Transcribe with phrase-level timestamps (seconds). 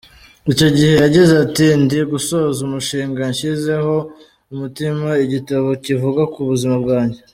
[0.51, 3.95] Icyo gihe yagize ati “Ndi gusoza umushinga nshyizeho
[4.53, 7.19] umutima, igitabo kivuga ku buzima bwanjye.